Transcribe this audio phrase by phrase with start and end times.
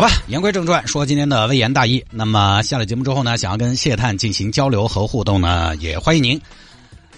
[0.00, 2.02] 好吧，言归正传，说今天的微言大义。
[2.10, 6.40] 那么下了节目之后呢，想要跟谢探进行交流和互动呢，也欢迎您。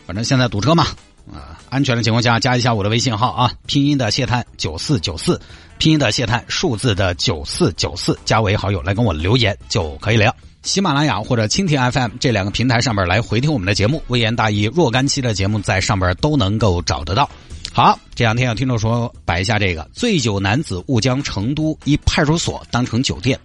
[0.04, 0.88] 反正现在堵车嘛，
[1.32, 5.40] 啊，安全的情况下加一下我的微信号啊，拼音的谢探九四九四，
[5.78, 10.34] 拼音的谢探，数字的九四九四，加为好友来跟我留言就可以了。
[10.64, 17.30] 喜马拉雅或者蜻蜓 FM 这两个平台上面来回听我们的节目，微言大义若干期的节目在上边都能够找得到。
[17.74, 23.38] 好，这两天有听众说摆一下这个醉酒男子误将成都一派出所当成酒店。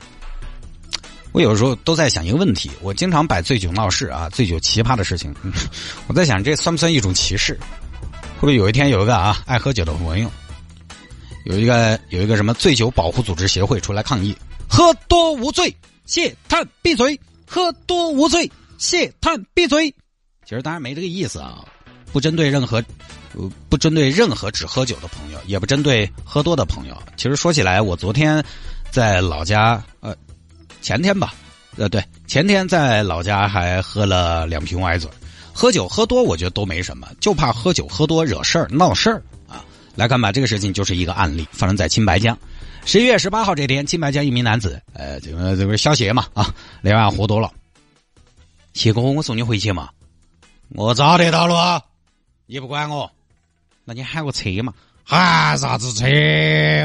[1.31, 5.33] 我有时候都在想一个问题，我经常摆醉酒闹事啊，醉酒奇葩的事情，
[6.07, 7.57] 我在想这算不算一种歧视？
[8.35, 10.29] 会不会有一天有一个啊爱喝酒的朋友，
[11.45, 14.35] 有一个有一个什么醉酒保护组织协会出来抗议，
[14.67, 15.73] 喝多无罪，
[16.05, 19.89] 谢探闭嘴，喝多无罪，谢探闭嘴。
[20.43, 21.63] 其实当然没这个意思啊，
[22.17, 22.83] 不针对任何。
[23.35, 26.97] 呃，不针对任何只喝酒的朋友，也不针对喝多的朋友。
[27.15, 28.43] 其实说起来，我昨天
[28.89, 30.15] 在老家，呃，
[30.81, 31.35] 前天吧，
[31.75, 35.07] 呃，对，前天在老家还喝了两瓶歪嘴。
[35.53, 39.63] 喝酒喝多，我觉得都没什么，就怕喝酒喝多惹事儿、闹事儿啊。
[39.93, 42.35] 来看吧，这个事情就是一个案例，发生在青白江。
[42.85, 46.51] 十一月十八号这天，青白江一名男子，呃，这个这个小谢嘛，啊，
[46.81, 47.51] 那晚喝多了。
[48.73, 49.89] 谢哥，我送你回去嘛。
[50.69, 51.81] 我找得到了，
[52.47, 53.11] 你不管我。
[53.85, 54.73] 那你喊个车嘛？
[55.03, 56.05] 喊啥子车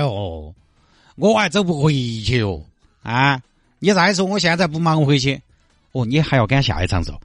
[0.06, 0.54] 哦？
[1.16, 1.92] 我还走不回
[2.24, 2.62] 去哦！
[3.02, 3.42] 啊！
[3.80, 5.40] 你再说我现在不忙回去，
[5.90, 7.20] 哦，你还要赶下一场走？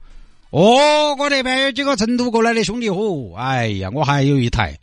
[0.50, 4.76] 哦，我这边有几个成都过来的兄弟伙，哎呀，我还有一台。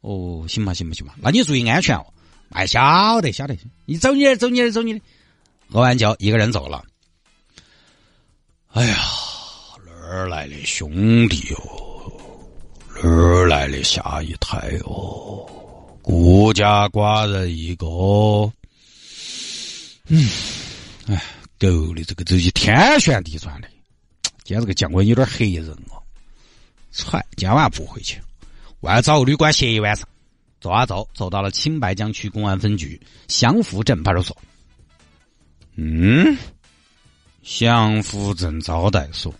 [0.00, 2.06] 哦，行吧，行吧，行吧，那你注意安全哦。
[2.48, 3.54] 哎，晓得，晓得。
[3.84, 5.00] 你走你的，走你的，走你的。
[5.70, 6.82] 喝完酒，一个人走了。
[8.72, 8.96] 哎呀，
[9.84, 11.89] 哪儿来的兄弟哟？
[13.02, 15.46] 而来的下一台哦？
[16.02, 17.86] 孤家寡人一个。
[20.08, 20.28] 嗯，
[21.06, 21.22] 哎，
[21.58, 23.68] 狗的这个这一天旋地转的，
[24.44, 26.02] 今天这个降温有点黑人哦。
[26.92, 28.20] 踹，今晚不回去，
[28.80, 30.06] 外找个旅馆歇一晚上。
[30.60, 34.36] 走啊走，走到了青白江区公安分局祥福镇派出所。
[35.76, 36.36] 嗯，
[37.42, 39.32] 祥福镇招待所。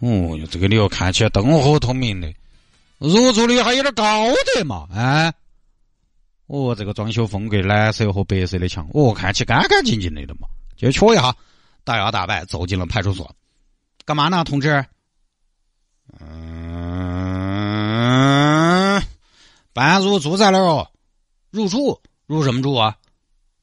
[0.00, 2.30] 哦哟，这个理由看起来灯火通明的。
[3.02, 4.86] 入住率还有点高的嘛？
[4.94, 5.34] 哎，
[6.46, 10.46] 哦，这个装修风格蓝色和白色的墙，哦，看起干干净净的的嘛。
[10.76, 11.36] 就瞧一下，
[11.84, 13.34] 大摇大摆走进了派出所，
[14.04, 14.84] 干嘛呢，同志？
[16.20, 16.52] 嗯，
[19.72, 20.90] 办入住在哪儿哦？
[21.50, 22.00] 入住？
[22.26, 22.96] 入什么住啊？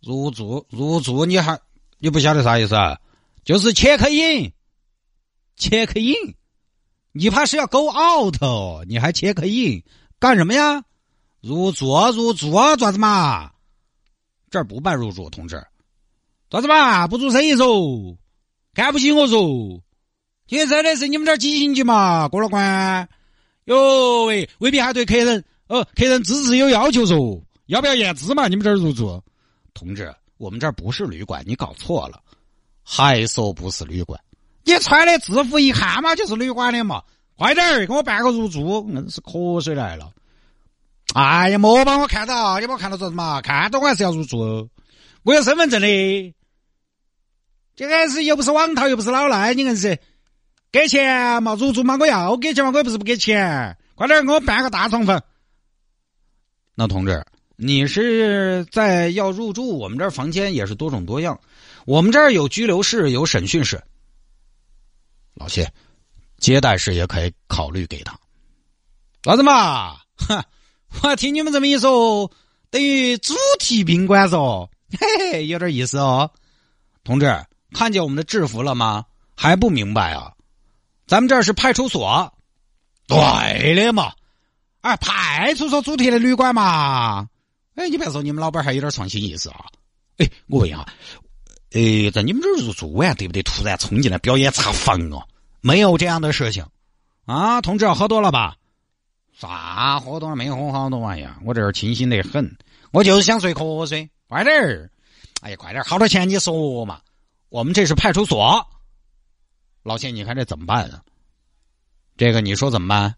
[0.02, 0.66] 入住？
[0.70, 1.26] 入住？
[1.26, 1.60] 你还
[1.98, 3.00] 你不晓得啥意思啊？
[3.44, 6.36] 就是 check in，check in。
[7.12, 8.36] 你怕是要 go out，
[8.88, 9.84] 你还切克 in
[10.20, 10.84] 干什么呀？
[11.42, 13.52] 入住入住啊，爪子嘛？
[14.50, 15.66] 这儿不办入住，同志，
[16.50, 17.08] 爪子嘛？
[17.08, 18.18] 不做生意嗦，
[18.74, 19.82] 看不起我嗦？
[20.48, 22.28] 现在的是你们这儿几星级嘛？
[22.28, 23.08] 过了关？
[23.66, 27.42] 哟喂，未必还对客人哦，客人资质有要求嗦？
[27.68, 28.48] 要不要验资嘛？
[28.48, 29.22] 你们这儿入住，
[29.74, 32.22] 同志，我们这儿不是旅馆，你搞错了，
[32.84, 34.20] 还说不是旅馆。
[34.70, 37.02] 你穿的制服一看嘛，就是旅馆的嘛！
[37.36, 40.12] 快点儿给我办个入住，硬是瞌睡来了。
[41.16, 43.42] 哎呀，莫把我看到，你把我看到做什么？
[43.42, 44.70] 看到我还是要入住，
[45.24, 45.88] 我有身份证的。
[47.76, 49.98] 这个是又不是网套，又不是老赖，你硬是
[50.72, 51.56] 给钱嘛？
[51.56, 53.76] 入住嘛，我要给钱嘛，我又不是不给钱。
[53.96, 55.24] 快点儿给我办个大床房。
[56.76, 57.26] 那同志，
[57.56, 59.78] 你是在要入住？
[59.78, 61.40] 我们这儿房间也是多种多样，
[61.86, 63.82] 我们这儿有拘留室，有审讯室。
[65.40, 65.72] 老谢，
[66.38, 68.20] 接待室也可以考虑给他。
[69.24, 70.44] 老子嘛，哼，
[71.02, 72.30] 我听你们这么一说，
[72.70, 76.30] 等于主题宾馆嗦，嘿嘿，有点意思哦。
[77.06, 77.26] 同志，
[77.72, 79.06] 看见我们的制服了吗？
[79.34, 80.34] 还不明白啊？
[81.08, 82.34] 咱们这儿是派出所，
[83.08, 84.12] 对的嘛。
[84.82, 87.30] 哎，派出所主题的旅馆嘛。
[87.76, 89.66] 哎，你别说，你们老板还有点创新意思啊。
[90.18, 90.86] 哎，我问一下。
[91.72, 93.44] 诶，在你们这儿入住完，对不对？
[93.44, 95.26] 突然冲进来表演查房哦，
[95.62, 96.66] 没有这样的事情
[97.26, 97.62] 啊！
[97.62, 98.56] 同志，喝多了吧？
[99.34, 100.36] 啥喝多了？
[100.36, 102.58] 没喝好多玩意儿，我这儿清醒得很，
[102.92, 104.10] 我就是想睡瞌睡。
[104.28, 104.92] 快点儿！
[105.42, 105.86] 哎呀，快点儿！
[105.86, 107.02] 好多钱你说嘛？
[107.50, 108.66] 我们这是派出所。
[109.84, 111.02] 老谢，你看这怎么办啊？
[112.18, 113.16] 这个你说怎么办？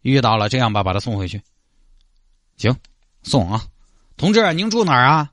[0.00, 1.40] 遇到了这样吧，把他送回去。
[2.56, 2.76] 行，
[3.22, 3.64] 送啊，
[4.16, 5.30] 同志，您住哪儿啊？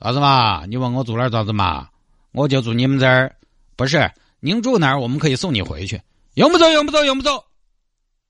[0.00, 0.64] 啥子嘛？
[0.66, 1.88] 你问我住哪儿咋子嘛？
[2.32, 3.34] 我就住你们这儿。
[3.76, 5.00] 不是，您住哪儿？
[5.00, 6.00] 我们可以送你回去。
[6.34, 7.44] 用不着，用不着，用不着。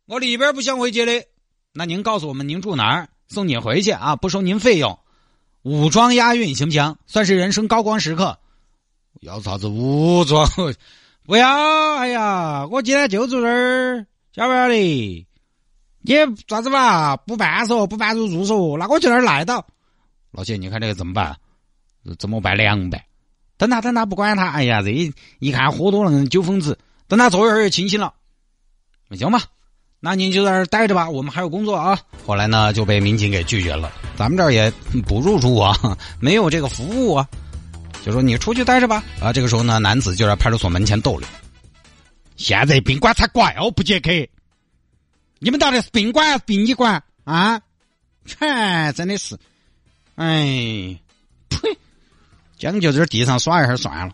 [0.06, 1.24] 我里边不想回去的。
[1.72, 4.98] 那您告诉我们您住哪儿，送你回去啊，不收您费用。
[5.62, 6.96] 武装押运行不行？
[7.06, 8.38] 算是人生高光时刻。
[9.20, 10.48] 要啥子武装？
[11.24, 11.94] 不要！
[11.96, 15.26] 哎呀，我今天就住这儿，晓不晓得？
[16.02, 16.16] 你
[16.48, 17.16] 咋子嘛？
[17.18, 19.64] 不办嗦，不办入住嗦，那我就那儿赖到。
[20.32, 21.36] 老谢，你看这个怎么办？
[22.18, 22.56] 怎么办？
[22.56, 23.00] 凉拌？
[23.60, 24.48] 等他，等他，不管他。
[24.48, 24.88] 哎呀，这
[25.38, 26.78] 一看喝多了，酒疯子。
[27.08, 28.14] 等他坐一会儿就清醒了。
[29.10, 29.42] 行吧，
[30.00, 32.00] 那您就在这待着吧，我们还有工作啊。
[32.24, 33.92] 后来呢，就被民警给拒绝了。
[34.16, 34.72] 咱们这儿也
[35.06, 35.76] 不入住啊，
[36.20, 37.28] 没有这个服务啊。
[38.02, 39.04] 就说你出去待着吧。
[39.20, 41.28] 啊，这个时候呢，男子就在派出所门前逗留。
[42.36, 44.10] 现在宾馆才怪哦，不接客。
[45.38, 47.60] 你们到底是宾馆还是殡仪馆啊？
[48.24, 48.36] 切，
[48.96, 49.36] 真的是，
[50.14, 50.98] 哎，
[51.50, 51.58] 呸！
[52.60, 54.12] 将就在地上耍一下算了。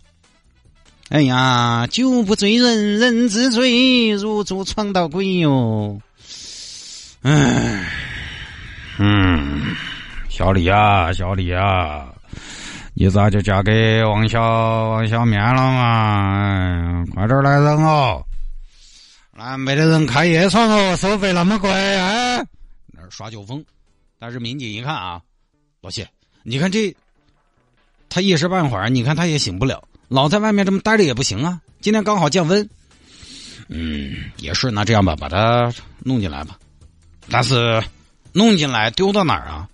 [1.09, 6.01] 哎呀，酒不醉人人自醉，入住闯到鬼哟。
[7.23, 7.91] 哎，
[8.99, 9.75] 嗯，
[10.29, 12.07] 小丽啊，小丽啊，
[12.95, 14.41] 你咋就嫁给王小
[14.91, 17.05] 王小面了嘛？
[17.15, 18.23] 快点来人哦！
[19.33, 22.39] 那，没得人开夜闯哦，收费那么贵啊！
[22.93, 23.65] 那耍酒疯，
[24.21, 25.21] 但是民警一看啊，
[25.81, 26.09] 老谢，
[26.45, 26.95] 你看这，
[28.09, 31.61] 他一时半会儿，你看他也醒不了，老在外面这么待着也不行啊。
[31.81, 32.69] 今天刚好降温，
[33.69, 34.71] 嗯，也是。
[34.71, 36.59] 那这样吧，把他弄进来吧。
[37.29, 37.83] 但是
[38.33, 39.69] 弄进来丢到哪儿啊？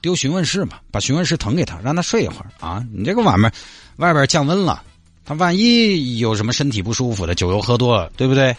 [0.00, 2.84] 丢询问室吧，把询问室腾给他，让他睡一会儿啊。
[2.92, 3.52] 你这个晚面
[3.96, 4.82] 外边降温了，
[5.24, 8.56] 他万一有什么身体不舒服的，酒又喝多了，对不对？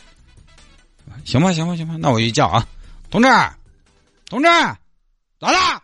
[1.24, 2.68] 行吧，行吧，行吧，那我一叫啊，
[3.10, 3.30] 同志，
[4.30, 4.50] 同志，
[5.40, 5.82] 咋了？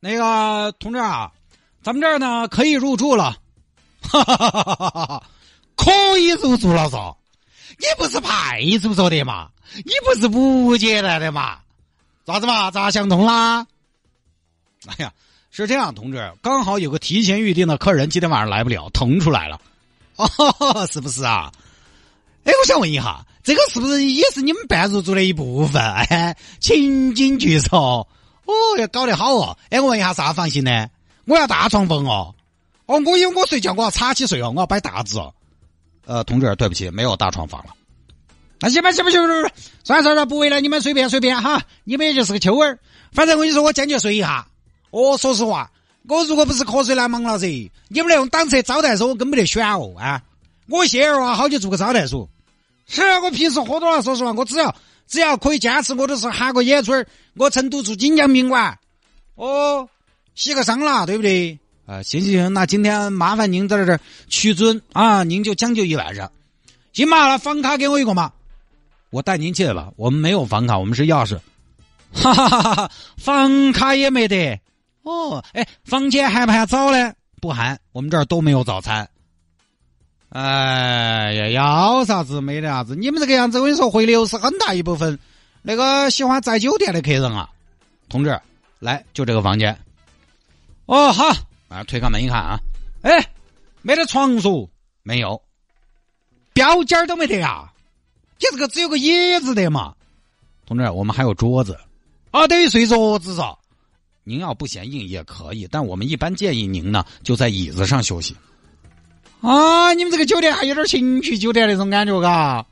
[0.00, 1.30] 那个同志啊，
[1.86, 3.36] 咱们这儿呢可以入住了，
[4.02, 5.22] 哈哈哈哈哈哈！
[5.76, 7.14] 可以入住了嗦？
[7.78, 9.50] 你不是派出所的嘛？
[9.84, 11.58] 你不是不接待的嘛？
[12.24, 12.72] 咋子嘛？
[12.72, 13.64] 咋想通啦？
[14.88, 15.12] 哎呀，
[15.52, 19.60] 是这样，同志，刚好有个提前预定的客人今天晚上来不了，腾出来了，
[20.16, 20.26] 哦，
[20.90, 21.52] 是不是啊？
[22.42, 23.24] 哎，我想问一下。
[23.44, 25.80] 这个是不是也是你们办入住的一部分？
[25.80, 28.08] 哎，情景剧是哦，
[28.44, 29.56] 哦，要搞得好哦。
[29.70, 30.88] 哎，我问一下啥房型呢？
[31.26, 32.34] 我要大床房哦。
[32.86, 35.34] 哦，我因为我睡觉我要插起睡哦，我要摆大字哦。
[36.06, 37.72] 呃，同志，对不起，没有大床房了。
[38.60, 39.50] 那行吧，行吧，行吧，行吧，
[39.84, 41.60] 算了算了，不为难你们，随便随便哈。
[41.84, 42.78] 你们也就是个秋儿，
[43.12, 44.46] 反正我跟你说，我坚决睡一下。
[44.90, 45.70] 哦，说实话，
[46.08, 50.22] 我如果不是瞌睡难忙了噻，你们那种档次招待所我根本得选哦啊。
[50.68, 52.28] 我谢儿娃好久做个招待所。
[52.86, 54.74] 是啊，我平时喝多了，说实话，我只要
[55.08, 58.78] 只要可以坚持，我都是喊个野村儿，我成都住锦江宾馆，
[59.34, 59.88] 哦，
[60.36, 61.58] 洗个桑拿，对不对？
[61.86, 66.30] 啊，行行行，那今天麻烦您在这儿取尊啊，您就将就一晚上，
[66.92, 67.26] 行嘛？
[67.26, 68.32] 那房卡给我一个嘛，
[69.10, 69.90] 我带您去吧。
[69.96, 71.38] 我们没有房卡，我们是钥匙。
[72.12, 72.90] 哈哈哈哈！
[73.16, 74.60] 房卡也没得。
[75.02, 77.12] 哦，哎，房间还不含早呢？
[77.40, 79.08] 不含，我们这儿都没有早餐。
[80.30, 85.18] 哎呀，要啥子没得啥子，你们这个样子，我跟你说会流失很大一部分
[85.62, 87.48] 那个喜欢在酒店的客人啊，
[88.08, 88.38] 同志，
[88.80, 89.78] 来就这个房间。
[90.86, 91.24] 哦，好，
[91.68, 92.58] 啊，推开门一看啊，
[93.02, 93.28] 哎，
[93.82, 94.68] 没得床嗦，
[95.02, 95.40] 没有，
[96.52, 97.70] 标间都没得呀，
[98.38, 99.94] 你这个只有个椅子的嘛，
[100.64, 101.78] 同志，我们还有桌子，
[102.30, 103.56] 啊，等于睡桌子嗦。
[104.28, 108.36] 您要不嫌硬也可以，但我们一般建议您呢就在椅子上休息。
[109.40, 112.64] 啊，你们这个酒店还有点情趣酒店那种感觉，嘎。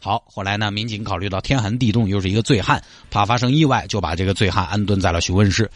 [0.00, 5.70] 好，后来呢，民警考虑到天寒地冻，又是一个醉汉，怕发生意外，就把这个醉汉安顿在了询问室。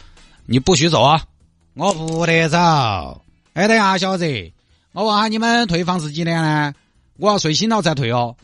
[0.45, 1.23] 你不许走啊！
[1.73, 2.57] 我不得走。
[3.53, 4.51] 哎，等下，小子，
[4.91, 6.73] 我问下你们退房是几点呢？
[7.17, 8.35] 我要睡醒了再退哦。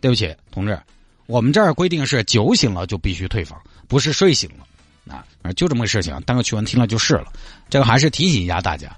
[0.00, 0.78] 对不起，同志，
[1.26, 5.14] 我们这儿规定是酒醒了就必须退房，不是睡醒了。
[5.14, 7.32] 啊，就这么个事情，当个趣闻听了就是了。
[7.68, 8.94] 这个还是提醒一下大家。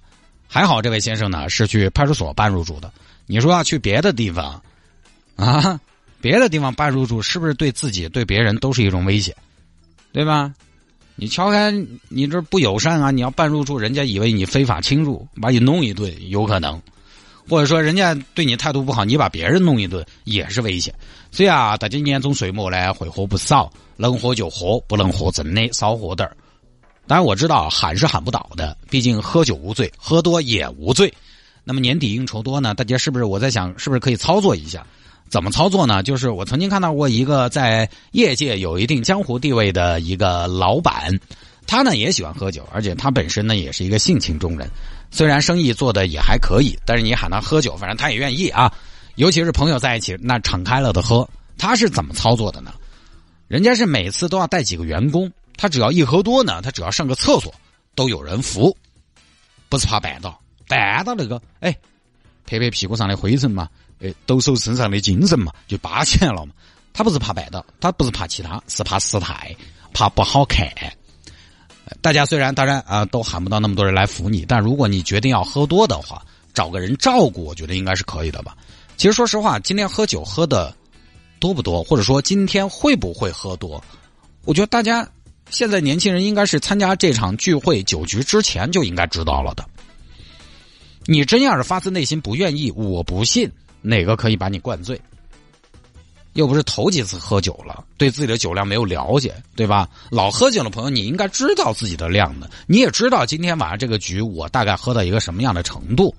[0.47, 2.93] 还好，这位先生呢是去派出所办入住的。
[3.27, 4.63] 你说要去别的地方，
[5.37, 5.79] 啊，
[6.21, 9.37] 别的地方办入住，是不是对自己、对别人都是一种威胁，
[10.13, 10.55] 对吧？
[11.21, 11.73] 你敲开，
[12.09, 13.11] 你这不友善啊！
[13.11, 16.79] 你要办入住，人家以为你非法侵入，把你弄一顿，有可能；
[17.51, 20.95] 或者说，人家对你态度不好，你把别人弄一顿，也是危险。
[21.33, 26.37] 所以啊，大家年终岁末呢，会喝不少，能喝就喝，不能喝真的少喝点儿。
[27.09, 31.13] 当然我知道喊是喊不倒的，毕竟喝酒无罪，喝多也无罪。
[31.65, 34.87] 那么年底应酬多呢，大家是不是我在想，是不是可以操作一下？
[35.31, 36.03] 怎么操作呢？
[36.03, 41.19] 就是我曾经看到过一个在业界有一定江湖地位的一个老板，
[41.67, 44.69] 他呢也喜欢喝酒，而且他本身呢也是一个性情中人。
[45.11, 48.73] 虽然生意做的也还可以，但是你喊他喝酒，反正他也愿意啊。
[49.17, 51.29] 尤其是朋友在一起，那敞开了的喝。
[51.57, 52.73] 他是怎么操作的呢？
[53.49, 57.53] 人家是每次都要带几个员工，他只要一喝多呢，他只要上个厕所
[57.95, 58.77] 都有人扶，
[59.69, 61.77] 不是怕绊倒，绊到那个哎，
[62.47, 63.69] 拍拍屁股上的灰尘嘛，
[64.01, 66.53] 哎，抖擞身上的精神嘛，就扒起来了嘛。
[66.93, 69.55] 他不是怕绊倒，他不是怕其他，是怕失态，
[69.93, 70.69] 怕不好看。
[72.01, 78.57] 大家虽然当然啊都喊不到那么多人来扶你，但如果你决定要喝多的话，找个人照顾，我觉得应该是可以的吧。
[78.97, 80.75] 其实说实话，今天喝酒喝的
[81.39, 83.83] 多不多，或者说今天会不会喝多，
[84.45, 85.09] 我觉得大家
[85.51, 89.65] 现在年轻人应该是参加这场聚会酒局之前就应该知道了的。
[91.07, 93.51] 你真要是发自内心不愿意，我不信
[93.83, 95.01] 哪个可以把你灌醉。
[96.35, 99.89] 又不是头几次喝酒了，对自己的酒量没有了解，对吧？
[100.09, 106.15] 老喝酒的朋友，你应该知道自己的量的，你也知道今天晚上这个局我大概喝到一个什么样的程度。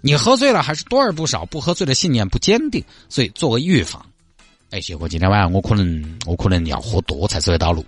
[0.00, 4.04] 你喝醉了还是多而不少，不喝醉的信念不坚定，所以做个预防。
[4.70, 7.84] 哎，结果今天晚上我可能我可能要喝多才走得到路。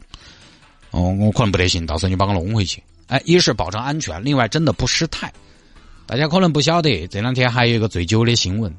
[0.92, 2.80] 哦，我可能不得行，到时候你把我弄回去。
[3.09, 5.33] 哎，一是保证安全，另外真的不失态。
[6.06, 8.73] 大家可能不晓得，这两天还有一个醉酒的新闻。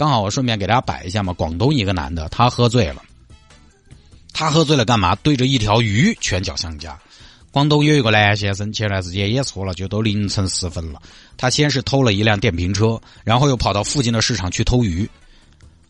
[0.00, 3.02] 刚好我顺便给大家摆一下嘛，广东一个男的，他喝醉了，
[4.32, 5.14] 他喝醉了干嘛？
[5.16, 6.98] 对着一条鱼拳脚相加。
[7.50, 11.02] 广东有一个男先生，前段时间也错了，就都凌晨时分了，
[11.36, 15.06] 他先是偷了一辆电瓶车，然后又跑到附近的市场去偷鱼。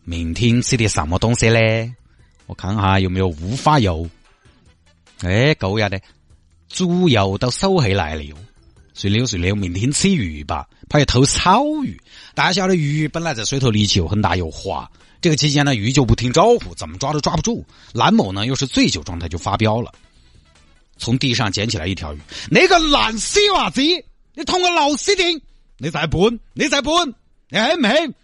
[0.02, 1.95] 明天吃的什么东西嘞？
[2.47, 4.11] 我看哈有没有无发油？
[5.21, 6.00] 哎，够呀的，
[6.69, 8.35] 猪油都收起来了哟。
[9.00, 11.99] 睡溜睡溜，明天吃鱼吧，跑去偷草鱼。
[12.35, 14.87] 大家晓得鱼本来在水头力气又很大又滑，
[15.23, 17.64] 这个期间呢鱼就不听招呼，怎么抓都抓不住。
[17.95, 19.90] 蓝某呢又是醉酒状态，就发飙了，
[20.99, 22.19] 从地上捡起来一条鱼。
[22.50, 23.80] 那个烂死娃子，
[24.35, 25.40] 你同我老死定！
[25.78, 26.92] 你再搬，你再搬，
[27.49, 28.14] 你信唔信？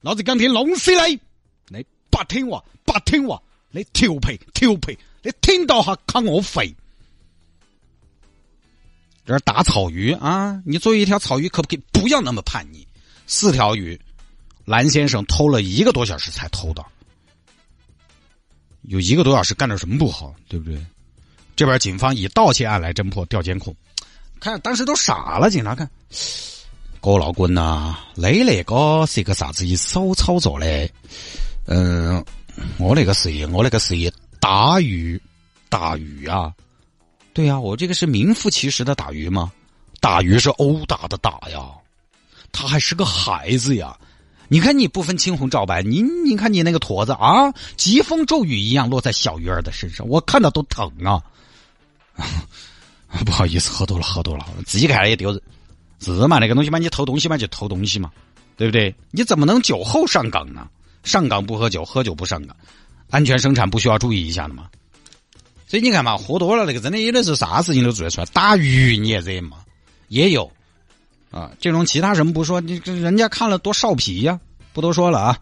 [0.00, 1.20] 老子今天弄死你！
[1.68, 6.74] 你不听话，不听话，你调皮调皮，你听到下看我肥。
[9.24, 10.60] 这是大草鱼啊！
[10.66, 12.86] 你作为一条草鱼，可不可以不要那么叛逆？
[13.26, 13.98] 四条鱼，
[14.66, 16.86] 蓝先生偷了一个多小时才偷到，
[18.82, 20.78] 有一个多小时干点什么不好，对不对？
[21.56, 23.74] 这边警方以盗窃案来侦破，调监控，
[24.40, 25.48] 看当时都傻了。
[25.48, 25.88] 警察看，
[27.00, 30.92] 郭老棍呐，你那个是个啥子一手操作嘞？
[31.66, 32.22] 嗯，
[32.76, 33.94] 我那个是，我那个是
[34.38, 35.18] 大鱼，
[35.70, 36.52] 大鱼啊。
[37.34, 39.52] 对呀，我这个是名副其实的打鱼吗？
[40.00, 41.68] 打鱼是殴打的打呀，
[42.52, 43.96] 他还是个孩子呀！
[44.48, 51.20] 你看你不分青红皂白，你你看你那个坨子啊，疾风骤雨一样落在小鱼儿的身上，我看到都疼啊！
[53.26, 55.42] 不好意思，喝多了，喝多了，自己看了也丢人。
[56.00, 56.38] 是嘛？
[56.38, 58.12] 那个东西嘛，你偷东西嘛就偷东西嘛，
[58.56, 58.94] 对不对？
[59.10, 60.68] 你怎么能酒后上岗呢？
[61.02, 62.54] 上岗不喝酒，喝酒不上岗，
[63.10, 64.68] 安全生产不需要注意一下的吗？
[65.74, 68.26] 所以你看嘛，喝多了那个真的有的时候啥事情都做得出来。
[68.26, 69.56] 打鱼你也惹嘛？
[70.06, 70.48] 也有，
[71.32, 74.38] 啊，这种其他人不说，你人家看了多少皮呀？
[74.72, 75.36] 不多说了啊。